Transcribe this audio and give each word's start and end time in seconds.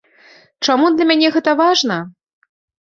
Чаму 0.65 0.89
для 0.95 1.05
мяне 1.11 1.31
гэта 1.37 1.57
важна? 1.63 2.01